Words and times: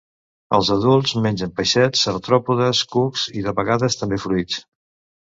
Els 0.57 0.71
adults 0.75 1.13
mengen 1.25 1.53
peixets, 1.59 2.03
artròpodes, 2.13 2.83
cucs 2.97 3.29
i, 3.39 3.47
de 3.49 3.57
vegades, 3.63 4.03
també 4.05 4.25
fruits. 4.29 4.63